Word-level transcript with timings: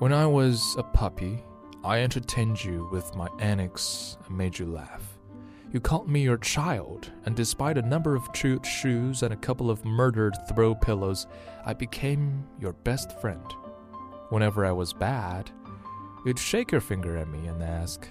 When 0.00 0.14
I 0.14 0.24
was 0.24 0.76
a 0.78 0.82
puppy, 0.82 1.44
I 1.84 2.00
entertained 2.00 2.64
you 2.64 2.88
with 2.90 3.14
my 3.14 3.28
antics 3.38 4.16
and 4.26 4.34
made 4.34 4.58
you 4.58 4.64
laugh. 4.64 5.02
You 5.70 5.78
called 5.78 6.08
me 6.08 6.22
your 6.22 6.38
child, 6.38 7.12
and 7.26 7.36
despite 7.36 7.76
a 7.76 7.82
number 7.82 8.16
of 8.16 8.32
chewed 8.32 8.64
shoes 8.64 9.22
and 9.22 9.34
a 9.34 9.36
couple 9.36 9.70
of 9.70 9.84
murdered 9.84 10.38
throw 10.48 10.74
pillows, 10.74 11.26
I 11.66 11.74
became 11.74 12.46
your 12.58 12.72
best 12.72 13.20
friend. 13.20 13.44
Whenever 14.30 14.64
I 14.64 14.72
was 14.72 14.94
bad, 14.94 15.50
you'd 16.24 16.38
shake 16.38 16.72
your 16.72 16.80
finger 16.80 17.18
at 17.18 17.28
me 17.28 17.46
and 17.46 17.62
ask, 17.62 18.08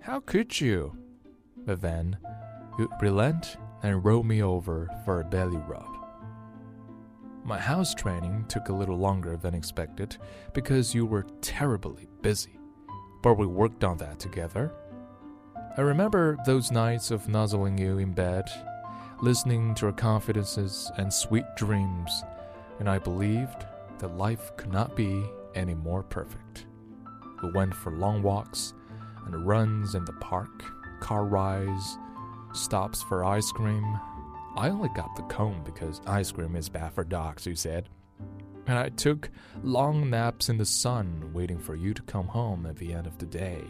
How 0.00 0.20
could 0.20 0.60
you? 0.60 0.94
But 1.64 1.80
then, 1.80 2.18
you'd 2.78 2.90
relent 3.00 3.56
and 3.82 4.04
roll 4.04 4.24
me 4.24 4.42
over 4.42 4.90
for 5.06 5.22
a 5.22 5.24
belly 5.24 5.56
rub. 5.56 6.03
My 7.46 7.58
house 7.58 7.94
training 7.94 8.46
took 8.48 8.70
a 8.70 8.72
little 8.72 8.96
longer 8.96 9.36
than 9.36 9.52
expected 9.52 10.16
because 10.54 10.94
you 10.94 11.04
were 11.04 11.26
terribly 11.42 12.08
busy, 12.22 12.58
but 13.22 13.34
we 13.34 13.46
worked 13.46 13.84
on 13.84 13.98
that 13.98 14.18
together. 14.18 14.72
I 15.76 15.82
remember 15.82 16.38
those 16.46 16.70
nights 16.70 17.10
of 17.10 17.28
nuzzling 17.28 17.76
you 17.76 17.98
in 17.98 18.12
bed, 18.12 18.48
listening 19.20 19.74
to 19.74 19.86
your 19.86 19.92
confidences 19.92 20.90
and 20.96 21.12
sweet 21.12 21.44
dreams, 21.54 22.24
and 22.78 22.88
I 22.88 22.98
believed 22.98 23.66
that 23.98 24.16
life 24.16 24.56
could 24.56 24.72
not 24.72 24.96
be 24.96 25.22
any 25.54 25.74
more 25.74 26.02
perfect. 26.02 26.64
We 27.42 27.50
went 27.50 27.74
for 27.74 27.92
long 27.92 28.22
walks 28.22 28.72
and 29.26 29.46
runs 29.46 29.94
in 29.94 30.06
the 30.06 30.14
park, 30.14 30.64
car 31.00 31.26
rides, 31.26 31.98
stops 32.54 33.02
for 33.02 33.22
ice 33.22 33.52
cream, 33.52 34.00
I 34.56 34.68
only 34.68 34.88
got 34.90 35.16
the 35.16 35.22
cone 35.22 35.62
because 35.64 36.00
ice 36.06 36.30
cream 36.30 36.54
is 36.54 36.68
bad 36.68 36.92
for 36.92 37.02
dogs, 37.02 37.46
you 37.46 37.56
said. 37.56 37.88
And 38.66 38.78
I 38.78 38.88
took 38.90 39.30
long 39.62 40.08
naps 40.08 40.48
in 40.48 40.58
the 40.58 40.64
sun, 40.64 41.30
waiting 41.32 41.58
for 41.58 41.74
you 41.74 41.92
to 41.92 42.02
come 42.02 42.28
home 42.28 42.64
at 42.64 42.76
the 42.76 42.92
end 42.92 43.06
of 43.06 43.18
the 43.18 43.26
day. 43.26 43.64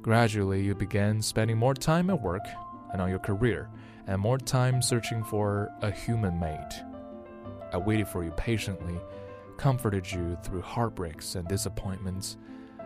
Gradually, 0.00 0.62
you 0.62 0.74
began 0.74 1.22
spending 1.22 1.58
more 1.58 1.74
time 1.74 2.10
at 2.10 2.20
work 2.20 2.42
and 2.92 3.00
on 3.00 3.10
your 3.10 3.18
career, 3.18 3.68
and 4.06 4.20
more 4.20 4.38
time 4.38 4.82
searching 4.82 5.22
for 5.22 5.70
a 5.82 5.90
human 5.90 6.40
mate. 6.40 6.82
I 7.72 7.76
waited 7.76 8.08
for 8.08 8.24
you 8.24 8.30
patiently, 8.32 8.98
comforted 9.58 10.10
you 10.10 10.36
through 10.42 10.62
heartbreaks 10.62 11.36
and 11.36 11.46
disappointments, 11.46 12.36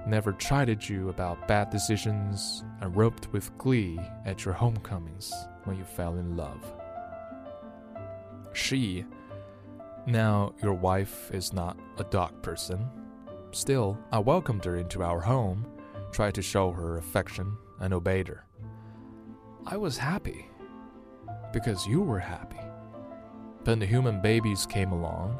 never 0.07 0.33
chided 0.33 0.89
you 0.89 1.09
about 1.09 1.49
bad 1.49 1.71
decisions, 1.71 2.65
and 2.81 2.97
roped 2.97 3.33
with 3.33 3.57
glee 3.59 3.99
at 4.25 4.45
your 4.45 4.55
homecomings 4.55 5.33
when 5.65 5.77
you 5.77 5.85
fell 5.85 6.17
in 6.17 6.37
love. 6.37 6.61
She, 8.53 9.05
now 10.07 10.55
your 10.63 10.75
wife, 10.75 11.31
is 11.33 11.53
not 11.53 11.79
a 11.99 12.05
dog 12.05 12.41
person. 12.43 12.89
Still, 13.51 13.99
I 14.13 14.19
welcomed 14.19 14.65
her 14.65 14.77
into 14.77 15.03
our 15.03 15.21
home, 15.21 15.67
tried 16.13 16.35
to 16.35 16.43
show 16.43 16.71
her 16.71 16.99
affection, 16.99 17.57
and 17.81 17.93
obeyed 17.93 18.29
her. 18.29 18.45
I 19.67 19.77
was 19.77 19.99
happy 19.99 20.47
because 21.53 21.87
you 21.87 22.01
were 22.01 22.19
happy. 22.19 22.61
Then 23.65 23.79
the 23.81 23.87
human 23.87 24.21
babies 24.23 24.65
came 24.67 24.93
along, 24.93 25.39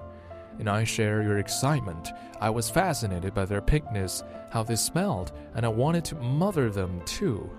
and 0.59 0.69
I 0.69 0.85
share 0.85 1.23
your 1.23 1.39
excitement. 1.39 2.11
I 2.41 2.51
was 2.51 2.71
fascinated 2.71 3.35
by 3.35 3.45
their 3.45 3.61
pinkness, 3.61 4.23
how 4.51 4.63
they 4.63 4.77
smelled, 4.77 5.33
and 5.55 5.65
I 5.65 5.69
wanted 5.69 6.05
to 6.07 6.17
mother 6.17 6.71
them 6.71 7.01
too. 7.05 7.51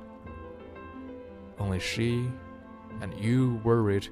Only 1.60 1.80
she 1.80 2.30
and 3.02 3.14
you 3.20 3.62
worried 3.64 4.08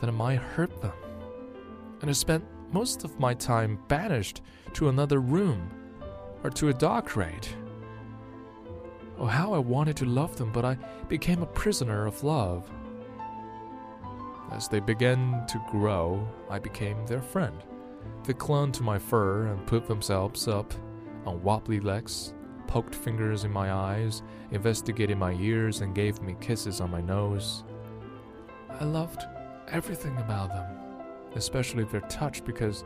that 0.00 0.08
I 0.08 0.12
might 0.12 0.38
hurt 0.38 0.80
them. 0.80 0.92
And 2.00 2.10
I 2.10 2.12
spent 2.12 2.44
most 2.72 3.04
of 3.04 3.18
my 3.18 3.34
time 3.34 3.78
banished 3.88 4.42
to 4.74 4.88
another 4.88 5.20
room 5.20 5.70
or 6.42 6.50
to 6.50 6.68
a 6.68 6.74
dark 6.74 7.06
crate. 7.06 7.54
Oh, 9.18 9.26
how 9.26 9.54
I 9.54 9.58
wanted 9.58 9.96
to 9.98 10.04
love 10.04 10.36
them, 10.36 10.52
but 10.52 10.64
I 10.64 10.76
became 11.08 11.42
a 11.42 11.46
prisoner 11.46 12.06
of 12.06 12.22
love. 12.22 12.70
As 14.52 14.68
they 14.68 14.80
began 14.80 15.46
to 15.48 15.64
grow, 15.70 16.28
I 16.50 16.58
became 16.58 17.04
their 17.06 17.22
friend. 17.22 17.62
They 18.24 18.34
clung 18.34 18.72
to 18.72 18.82
my 18.82 18.98
fur 18.98 19.46
and 19.46 19.66
put 19.66 19.86
themselves 19.86 20.48
up 20.48 20.72
on 21.24 21.42
wobbly 21.42 21.80
legs, 21.80 22.34
poked 22.66 22.94
fingers 22.94 23.44
in 23.44 23.52
my 23.52 23.72
eyes, 23.72 24.22
investigated 24.50 25.18
my 25.18 25.32
ears, 25.34 25.80
and 25.80 25.94
gave 25.94 26.20
me 26.22 26.36
kisses 26.40 26.80
on 26.80 26.90
my 26.90 27.00
nose. 27.00 27.64
I 28.68 28.84
loved 28.84 29.22
everything 29.68 30.16
about 30.18 30.48
them, 30.48 30.66
especially 31.34 31.84
their 31.84 32.00
touch, 32.02 32.44
because 32.44 32.84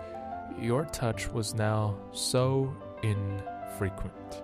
your 0.58 0.84
touch 0.86 1.28
was 1.28 1.54
now 1.54 1.96
so 2.12 2.74
infrequent. 3.02 4.42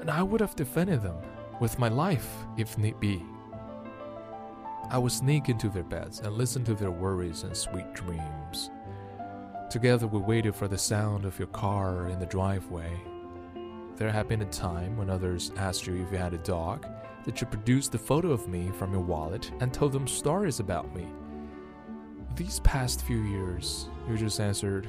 And 0.00 0.10
I 0.10 0.22
would 0.22 0.40
have 0.40 0.56
defended 0.56 1.02
them 1.02 1.16
with 1.60 1.78
my 1.78 1.88
life 1.88 2.28
if 2.56 2.76
need 2.78 2.98
be. 3.00 3.22
I 4.90 4.98
would 4.98 5.12
sneak 5.12 5.48
into 5.48 5.68
their 5.68 5.82
beds 5.82 6.20
and 6.20 6.32
listen 6.34 6.64
to 6.64 6.74
their 6.74 6.90
worries 6.92 7.42
and 7.42 7.56
sweet 7.56 7.92
dreams. 7.92 8.70
Together, 9.70 10.06
we 10.06 10.20
waited 10.20 10.54
for 10.54 10.68
the 10.68 10.78
sound 10.78 11.24
of 11.24 11.38
your 11.38 11.48
car 11.48 12.08
in 12.08 12.18
the 12.18 12.26
driveway. 12.26 12.90
There 13.96 14.10
had 14.10 14.28
been 14.28 14.42
a 14.42 14.46
time 14.46 14.96
when 14.96 15.10
others 15.10 15.50
asked 15.56 15.86
you 15.86 16.02
if 16.02 16.12
you 16.12 16.18
had 16.18 16.34
a 16.34 16.38
dog, 16.38 16.86
that 17.24 17.40
you 17.40 17.46
produced 17.48 17.90
the 17.90 17.98
photo 17.98 18.30
of 18.30 18.46
me 18.46 18.70
from 18.78 18.92
your 18.92 19.02
wallet 19.02 19.50
and 19.60 19.74
told 19.74 19.92
them 19.92 20.06
stories 20.06 20.60
about 20.60 20.94
me. 20.94 21.06
These 22.36 22.60
past 22.60 23.02
few 23.02 23.22
years, 23.22 23.88
you 24.08 24.16
just 24.16 24.38
answered 24.38 24.86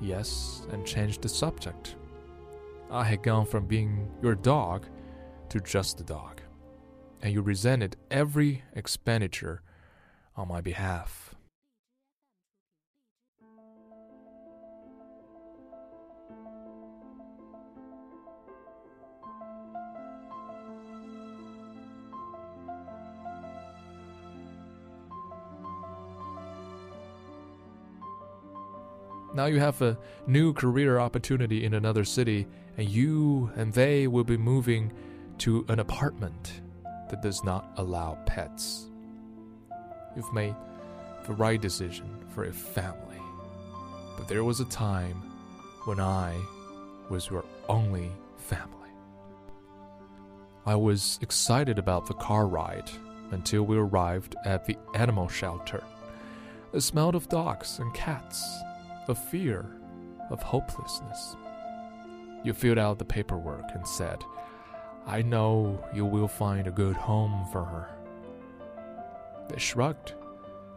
yes 0.00 0.66
and 0.70 0.86
changed 0.86 1.22
the 1.22 1.28
subject. 1.28 1.96
I 2.90 3.04
had 3.04 3.22
gone 3.22 3.46
from 3.46 3.66
being 3.66 4.10
your 4.20 4.34
dog 4.34 4.86
to 5.48 5.60
just 5.60 6.00
a 6.00 6.04
dog, 6.04 6.42
and 7.22 7.32
you 7.32 7.40
resented 7.40 7.96
every 8.10 8.62
expenditure 8.74 9.62
on 10.36 10.48
my 10.48 10.60
behalf. 10.60 11.31
Now 29.34 29.46
you 29.46 29.60
have 29.60 29.80
a 29.80 29.96
new 30.26 30.52
career 30.52 30.98
opportunity 30.98 31.64
in 31.64 31.72
another 31.72 32.04
city, 32.04 32.46
and 32.76 32.88
you 32.88 33.50
and 33.56 33.72
they 33.72 34.06
will 34.06 34.24
be 34.24 34.36
moving 34.36 34.92
to 35.38 35.64
an 35.68 35.78
apartment 35.78 36.60
that 37.08 37.22
does 37.22 37.42
not 37.42 37.72
allow 37.76 38.18
pets. 38.26 38.90
You've 40.14 40.32
made 40.34 40.54
the 41.26 41.32
right 41.32 41.60
decision 41.60 42.06
for 42.28 42.44
a 42.44 42.52
family. 42.52 43.20
But 44.18 44.28
there 44.28 44.44
was 44.44 44.60
a 44.60 44.66
time 44.66 45.22
when 45.86 45.98
I 45.98 46.36
was 47.08 47.30
your 47.30 47.44
only 47.70 48.10
family. 48.36 48.68
I 50.66 50.74
was 50.74 51.18
excited 51.22 51.78
about 51.78 52.06
the 52.06 52.14
car 52.14 52.46
ride 52.46 52.90
until 53.30 53.62
we 53.62 53.78
arrived 53.78 54.36
at 54.44 54.66
the 54.66 54.76
animal 54.94 55.28
shelter. 55.28 55.82
It 56.74 56.82
smelled 56.82 57.14
of 57.14 57.30
dogs 57.30 57.78
and 57.78 57.92
cats 57.94 58.62
of 59.08 59.18
fear, 59.18 59.66
of 60.30 60.42
hopelessness. 60.42 61.36
You 62.44 62.52
filled 62.52 62.78
out 62.78 62.98
the 62.98 63.04
paperwork 63.04 63.66
and 63.74 63.86
said, 63.86 64.18
I 65.06 65.22
know 65.22 65.84
you 65.92 66.04
will 66.04 66.28
find 66.28 66.66
a 66.66 66.72
good 66.72 66.96
home 66.96 67.46
for 67.52 67.64
her. 67.64 67.88
They 69.48 69.58
shrugged 69.58 70.14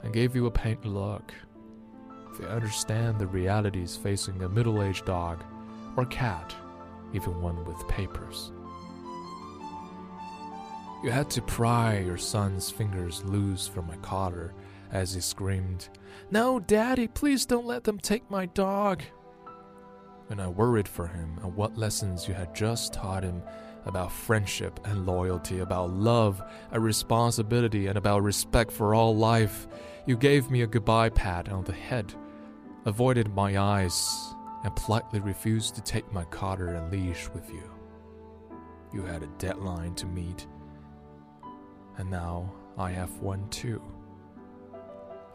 and 0.04 0.14
gave 0.14 0.36
you 0.36 0.46
a 0.46 0.52
pained 0.52 0.86
look. 0.86 1.34
They 2.40 2.48
understand 2.48 3.20
the 3.20 3.28
realities 3.28 3.96
facing 3.96 4.42
a 4.42 4.50
middle 4.50 4.84
aged 4.84 5.06
dog 5.06 5.44
or 5.96 6.06
cat, 6.06 6.54
even 7.14 7.42
one 7.42 7.64
with 7.66 7.88
papers. 7.88 8.52
You 11.04 11.12
had 11.12 11.30
to 11.32 11.42
pry 11.42 12.00
your 12.00 12.18
son's 12.18 12.72
fingers 12.72 13.24
loose 13.24 13.68
from 13.68 13.88
my 13.88 13.96
collar 13.98 14.54
as 14.96 15.14
he 15.14 15.20
screamed, 15.20 15.90
No, 16.32 16.60
Daddy, 16.60 17.08
please 17.08 17.46
don't 17.46 17.66
let 17.66 17.84
them 17.84 18.00
take 18.00 18.32
my 18.32 18.46
dog. 18.46 19.04
And 20.30 20.42
I 20.42 20.48
worried 20.48 20.88
for 20.88 21.08
him 21.08 21.38
and 21.44 21.54
what 21.56 21.78
lessons 21.78 22.28
you 22.28 22.34
had 22.34 22.56
just 22.56 22.94
taught 22.94 23.24
him 23.24 23.44
about 23.86 24.12
friendship 24.12 24.80
and 24.86 25.06
loyalty, 25.06 25.60
about 25.60 25.92
love 25.92 26.42
and 26.72 26.84
responsibility, 26.84 27.88
and 27.88 27.98
about 27.98 28.24
respect 28.24 28.72
for 28.72 28.96
all 28.96 29.16
life. 29.16 29.68
You 30.08 30.18
gave 30.18 30.50
me 30.50 30.62
a 30.62 30.68
goodbye 30.68 31.10
pat 31.10 31.50
on 31.50 31.66
the 31.66 31.74
head, 31.74 32.14
avoided 32.86 33.36
my 33.36 33.60
eyes, 33.60 34.34
and 34.64 34.76
politely 34.76 35.20
refused 35.20 35.76
to 35.76 35.82
take 35.82 36.12
my 36.12 36.24
collar 36.26 36.70
and 36.70 36.90
leash 36.90 37.30
with 37.30 37.50
you. 37.50 37.70
You 38.94 39.04
had 39.04 39.22
a 39.24 39.38
deadline 39.38 39.94
to 39.96 40.06
meet, 40.08 40.48
and 41.98 42.10
now 42.10 42.52
I 42.78 42.92
have 42.92 43.20
one 43.20 43.48
too. 43.50 43.82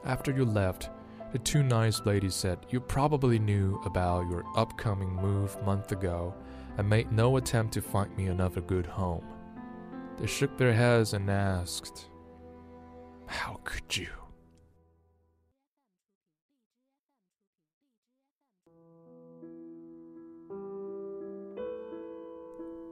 After 0.05 0.33
you 0.33 0.45
left, 0.45 0.91
The 1.33 1.39
two 1.39 1.63
nice 1.63 2.05
ladies 2.05 2.35
said 2.35 2.67
you 2.71 2.81
probably 2.81 3.39
knew 3.39 3.81
about 3.85 4.29
your 4.29 4.45
upcoming 4.57 5.15
move 5.15 5.57
month 5.65 5.93
ago 5.93 6.35
and 6.77 6.89
made 6.89 7.13
no 7.13 7.37
attempt 7.37 7.73
to 7.75 7.81
find 7.83 8.17
me 8.17 8.27
another 8.27 8.61
good 8.61 8.87
home. 8.87 9.25
They 10.19 10.27
shook 10.27 10.59
their 10.59 10.73
heads 10.73 11.15
and 11.15 11.31
asked, 11.31 12.09
How 13.27 13.61
could 13.63 13.97
you? 13.97 14.09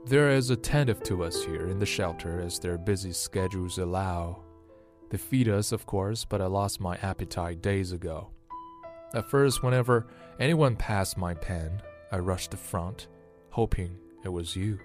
They're 0.05 0.29
as 0.29 0.49
attentive 0.49 1.03
to 1.03 1.23
us 1.23 1.43
here 1.43 1.67
in 1.67 1.77
the 1.77 1.85
shelter 1.85 2.39
as 2.39 2.57
their 2.57 2.77
busy 2.77 3.11
schedules 3.11 3.77
allow. 3.77 4.43
They 5.09 5.17
feed 5.17 5.49
us, 5.49 5.71
of 5.71 5.85
course, 5.85 6.25
but 6.25 6.41
I 6.41 6.45
lost 6.45 6.79
my 6.79 6.97
appetite 6.97 7.61
days 7.61 7.91
ago. 7.91 8.29
At 9.13 9.29
first, 9.29 9.63
whenever 9.63 10.07
anyone 10.39 10.75
passed 10.75 11.17
my 11.17 11.33
pen, 11.33 11.81
I 12.11 12.19
rushed 12.19 12.51
to 12.51 12.57
front, 12.57 13.07
hoping 13.49 13.97
it 14.23 14.29
was 14.29 14.55
you. 14.55 14.79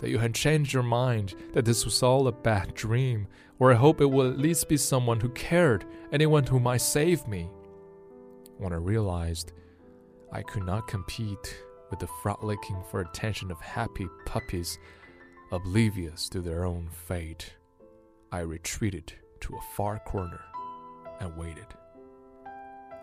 That 0.00 0.10
you 0.10 0.18
had 0.18 0.34
changed 0.34 0.72
your 0.72 0.82
mind, 0.82 1.34
that 1.52 1.64
this 1.64 1.84
was 1.84 2.02
all 2.02 2.28
a 2.28 2.32
bad 2.32 2.74
dream, 2.74 3.26
or 3.58 3.72
I 3.72 3.76
hope 3.76 4.00
it 4.00 4.06
will 4.06 4.30
at 4.30 4.38
least 4.38 4.68
be 4.68 4.76
someone 4.76 5.20
who 5.20 5.30
cared, 5.30 5.84
anyone 6.12 6.44
who 6.44 6.60
might 6.60 6.82
save 6.82 7.26
me. 7.26 7.50
When 8.58 8.72
I 8.72 8.76
realized 8.76 9.52
I 10.32 10.42
could 10.42 10.64
not 10.64 10.88
compete 10.88 11.64
with 11.90 11.98
the 11.98 12.08
frolicking 12.22 12.82
for 12.90 13.00
attention 13.00 13.50
of 13.50 13.60
happy 13.60 14.06
puppies 14.24 14.78
oblivious 15.50 16.28
to 16.28 16.40
their 16.40 16.64
own 16.64 16.88
fate. 16.90 17.54
I 18.32 18.40
retreated 18.40 19.12
to 19.40 19.54
a 19.54 19.74
far 19.76 19.98
corner 20.00 20.42
and 21.20 21.36
waited. 21.36 21.66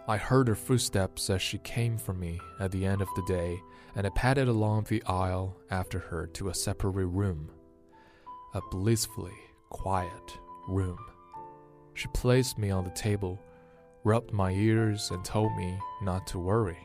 I 0.07 0.17
heard 0.17 0.49
her 0.49 0.55
footsteps 0.55 1.29
as 1.29 1.41
she 1.41 1.59
came 1.59 1.97
for 1.97 2.13
me 2.13 2.39
at 2.59 2.71
the 2.71 2.85
end 2.85 3.01
of 3.01 3.07
the 3.15 3.23
day, 3.25 3.57
and 3.95 4.05
I 4.05 4.09
padded 4.09 4.49
along 4.49 4.83
the 4.83 5.01
aisle 5.03 5.55
after 5.71 5.99
her 5.99 6.27
to 6.27 6.49
a 6.49 6.53
separate 6.53 7.07
room. 7.07 7.49
A 8.53 8.61
blissfully 8.69 9.37
quiet 9.69 10.37
room. 10.67 10.99
She 11.93 12.07
placed 12.09 12.57
me 12.57 12.69
on 12.69 12.83
the 12.83 12.89
table, 12.91 13.39
rubbed 14.03 14.33
my 14.33 14.51
ears, 14.51 15.09
and 15.09 15.23
told 15.23 15.55
me 15.55 15.79
not 16.01 16.27
to 16.27 16.39
worry. 16.39 16.77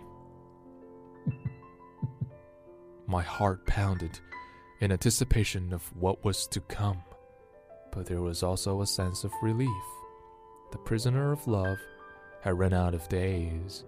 My 3.06 3.22
heart 3.22 3.66
pounded 3.66 4.20
in 4.80 4.92
anticipation 4.92 5.72
of 5.72 5.82
what 5.96 6.24
was 6.24 6.46
to 6.48 6.60
come, 6.60 7.02
but 7.92 8.06
there 8.06 8.22
was 8.22 8.42
also 8.42 8.80
a 8.80 8.86
sense 8.86 9.24
of 9.24 9.32
relief. 9.42 9.84
The 10.72 10.78
prisoner 10.78 11.32
of 11.32 11.46
love 11.46 11.78
had 12.42 12.58
run 12.58 12.72
out 12.72 12.94
of 12.94 13.08
days. 13.08 13.84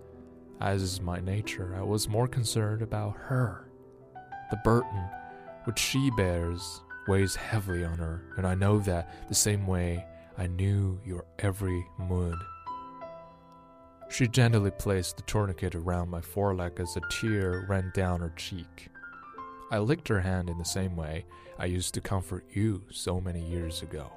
As 0.60 0.82
is 0.82 1.00
my 1.00 1.20
nature, 1.20 1.74
I 1.76 1.82
was 1.82 2.08
more 2.08 2.28
concerned 2.28 2.82
about 2.82 3.16
her. 3.16 3.68
The 4.50 4.60
burden 4.64 5.08
which 5.64 5.78
she 5.78 6.10
bears 6.10 6.82
weighs 7.06 7.34
heavily 7.34 7.84
on 7.84 7.98
her, 7.98 8.22
and 8.36 8.46
I 8.46 8.54
know 8.54 8.78
that 8.80 9.28
the 9.28 9.34
same 9.34 9.66
way 9.66 10.04
I 10.38 10.46
knew 10.46 10.98
your 11.04 11.24
every 11.38 11.86
mood. 11.98 12.38
She 14.08 14.26
gently 14.26 14.70
placed 14.70 15.16
the 15.16 15.22
tourniquet 15.22 15.74
around 15.74 16.10
my 16.10 16.20
foreleg 16.20 16.80
as 16.80 16.96
a 16.96 17.00
tear 17.10 17.66
ran 17.68 17.92
down 17.94 18.20
her 18.20 18.32
cheek. 18.36 18.88
I 19.70 19.78
licked 19.78 20.08
her 20.08 20.20
hand 20.20 20.50
in 20.50 20.58
the 20.58 20.64
same 20.64 20.96
way 20.96 21.24
I 21.58 21.66
used 21.66 21.94
to 21.94 22.00
comfort 22.00 22.44
you 22.52 22.82
so 22.90 23.20
many 23.20 23.40
years 23.40 23.82
ago. 23.82 24.10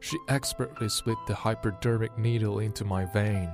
She 0.00 0.18
expertly 0.28 0.88
split 0.88 1.18
the 1.26 1.34
hypodermic 1.34 2.16
needle 2.16 2.60
into 2.60 2.84
my 2.84 3.04
vein. 3.04 3.50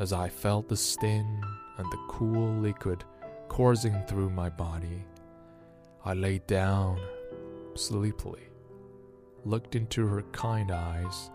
As 0.00 0.12
I 0.12 0.28
felt 0.28 0.68
the 0.68 0.76
sting 0.76 1.42
and 1.76 1.92
the 1.92 2.04
cool 2.08 2.54
liquid 2.54 3.04
coursing 3.48 4.02
through 4.08 4.30
my 4.30 4.48
body, 4.48 5.04
I 6.04 6.14
lay 6.14 6.38
down 6.46 7.00
sleepily, 7.74 8.48
looked 9.44 9.76
into 9.76 10.06
her 10.06 10.22
kind 10.32 10.72
eyes, 10.72 11.30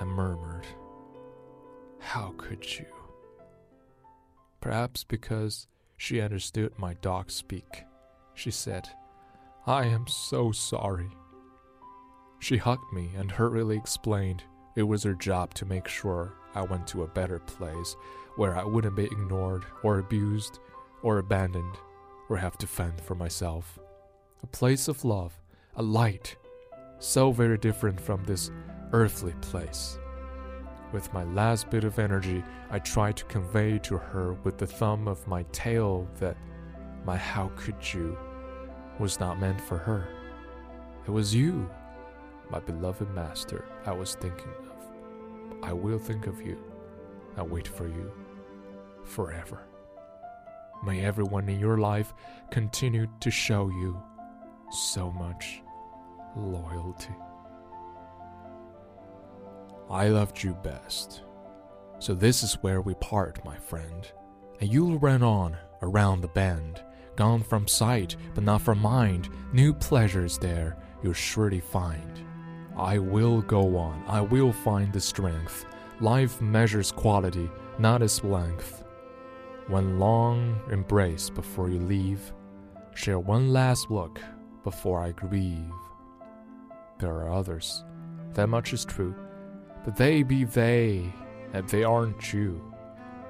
and 0.00 0.10
murmured, 0.10 0.66
How 1.98 2.34
could 2.36 2.78
you? 2.78 2.86
Perhaps 4.60 5.04
because 5.04 5.66
she 6.00 6.22
understood 6.22 6.72
my 6.78 6.94
dog 7.02 7.30
speak. 7.30 7.84
She 8.32 8.50
said, 8.50 8.88
I 9.66 9.84
am 9.84 10.06
so 10.06 10.50
sorry. 10.50 11.10
She 12.38 12.56
hugged 12.56 12.90
me 12.90 13.10
and 13.18 13.30
hurriedly 13.30 13.76
explained 13.76 14.42
it 14.76 14.84
was 14.84 15.02
her 15.02 15.12
job 15.12 15.52
to 15.54 15.66
make 15.66 15.86
sure 15.86 16.32
I 16.54 16.62
went 16.62 16.86
to 16.86 17.02
a 17.02 17.06
better 17.06 17.38
place 17.40 17.96
where 18.36 18.56
I 18.56 18.64
wouldn't 18.64 18.96
be 18.96 19.04
ignored 19.04 19.66
or 19.82 19.98
abused 19.98 20.58
or 21.02 21.18
abandoned 21.18 21.76
or 22.30 22.38
have 22.38 22.56
to 22.58 22.66
fend 22.66 22.98
for 23.02 23.14
myself. 23.14 23.78
A 24.42 24.46
place 24.46 24.88
of 24.88 25.04
love, 25.04 25.38
a 25.76 25.82
light, 25.82 26.34
so 26.98 27.30
very 27.30 27.58
different 27.58 28.00
from 28.00 28.24
this 28.24 28.50
earthly 28.92 29.34
place. 29.42 29.98
With 30.92 31.12
my 31.12 31.24
last 31.24 31.70
bit 31.70 31.84
of 31.84 31.98
energy, 31.98 32.42
I 32.70 32.80
tried 32.80 33.16
to 33.18 33.24
convey 33.26 33.78
to 33.78 33.96
her 33.96 34.32
with 34.42 34.58
the 34.58 34.66
thumb 34.66 35.06
of 35.06 35.26
my 35.28 35.44
tail 35.52 36.08
that 36.18 36.36
my 37.04 37.16
how 37.16 37.52
could 37.54 37.94
you 37.94 38.18
was 38.98 39.20
not 39.20 39.40
meant 39.40 39.60
for 39.60 39.78
her. 39.78 40.08
It 41.06 41.10
was 41.10 41.34
you, 41.34 41.70
my 42.50 42.58
beloved 42.58 43.08
master, 43.14 43.64
I 43.86 43.92
was 43.92 44.16
thinking 44.16 44.52
of. 44.68 45.64
I 45.64 45.72
will 45.72 45.98
think 45.98 46.26
of 46.26 46.42
you 46.42 46.58
and 47.36 47.50
wait 47.50 47.68
for 47.68 47.86
you 47.86 48.10
forever. 49.04 49.62
May 50.84 51.04
everyone 51.04 51.48
in 51.48 51.60
your 51.60 51.78
life 51.78 52.12
continue 52.50 53.06
to 53.20 53.30
show 53.30 53.68
you 53.68 54.02
so 54.70 55.12
much 55.12 55.62
loyalty. 56.36 57.14
I 59.90 60.06
loved 60.06 60.40
you 60.40 60.54
best. 60.62 61.22
So 61.98 62.14
this 62.14 62.44
is 62.44 62.54
where 62.60 62.80
we 62.80 62.94
part, 62.94 63.44
my 63.44 63.56
friend. 63.56 64.06
And 64.60 64.72
you'll 64.72 65.00
run 65.00 65.24
on 65.24 65.56
around 65.82 66.20
the 66.20 66.28
bend, 66.28 66.80
gone 67.16 67.42
from 67.42 67.66
sight 67.66 68.14
but 68.34 68.44
not 68.44 68.62
from 68.62 68.78
mind. 68.78 69.28
New 69.52 69.74
pleasures 69.74 70.38
there 70.38 70.76
you'll 71.02 71.12
surely 71.12 71.58
find. 71.58 72.24
I 72.76 72.98
will 72.98 73.42
go 73.42 73.76
on, 73.76 74.04
I 74.06 74.20
will 74.20 74.52
find 74.52 74.92
the 74.92 75.00
strength. 75.00 75.66
Life 75.98 76.40
measures 76.40 76.92
quality, 76.92 77.50
not 77.80 78.00
its 78.00 78.22
length. 78.22 78.84
One 79.66 79.98
long 79.98 80.60
embrace 80.70 81.30
before 81.30 81.68
you 81.68 81.80
leave, 81.80 82.32
share 82.94 83.18
one 83.18 83.52
last 83.52 83.90
look 83.90 84.20
before 84.62 85.00
I 85.00 85.10
grieve. 85.10 85.72
There 87.00 87.12
are 87.12 87.32
others, 87.32 87.84
that 88.34 88.48
much 88.48 88.72
is 88.72 88.84
true 88.84 89.16
but 89.84 89.96
they 89.96 90.22
be 90.22 90.44
they, 90.44 91.12
and 91.52 91.68
they 91.68 91.84
aren't 91.84 92.32
you. 92.32 92.62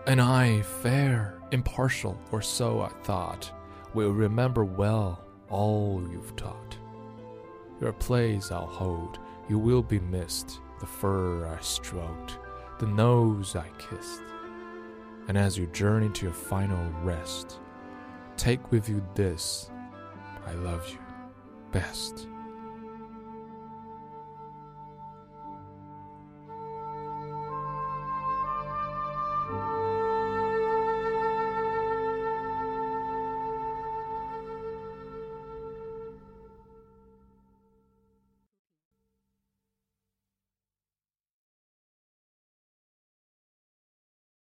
And 0.07 0.21
I, 0.21 0.63
fair, 0.63 1.39
impartial, 1.53 2.19
or 2.33 2.43
so 2.43 2.81
I 2.81 2.89
thought, 3.03 3.53
will 3.95 4.13
remember 4.13 4.65
well 4.65 5.25
all 5.49 6.03
you've 6.11 6.35
taught. 6.37 6.77
Your 7.81 7.93
place 7.93 8.51
I'll 8.51 8.67
hold, 8.67 9.19
you 9.49 9.59
will 9.59 9.83
be 9.83 10.01
missed, 10.01 10.61
the 10.81 10.87
fur 10.87 11.47
I 11.47 11.61
stroked, 11.61 12.39
the 12.79 12.87
nose 12.87 13.57
I 13.57 13.69
kissed. 13.79 14.23
And 15.29 15.37
as 15.39 15.57
you 15.57 15.67
journey 15.69 16.09
to 16.11 16.27
your 16.27 16.35
final 16.35 16.85
rest, 17.03 17.61
take 18.37 18.71
with 18.71 18.89
you 18.89 19.05
this 19.15 19.71
I 20.47 20.53
love 20.53 20.89
you 20.89 20.99
best. 21.73 22.27